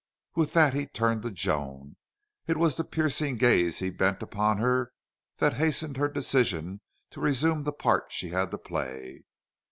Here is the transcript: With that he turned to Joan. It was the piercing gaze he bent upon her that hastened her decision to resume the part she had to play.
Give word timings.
With 0.33 0.53
that 0.53 0.73
he 0.73 0.87
turned 0.87 1.21
to 1.21 1.29
Joan. 1.31 1.95
It 2.47 2.57
was 2.57 2.75
the 2.75 2.83
piercing 2.83 3.37
gaze 3.37 3.77
he 3.77 3.91
bent 3.91 4.23
upon 4.23 4.57
her 4.57 4.93
that 5.37 5.53
hastened 5.53 5.97
her 5.97 6.09
decision 6.09 6.81
to 7.11 7.21
resume 7.21 7.65
the 7.65 7.71
part 7.71 8.11
she 8.11 8.29
had 8.29 8.49
to 8.49 8.57
play. 8.57 9.25